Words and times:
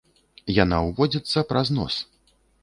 Яна 0.63 0.79
ўводзіцца 0.87 1.45
праз 1.53 1.67
нос. 1.77 2.01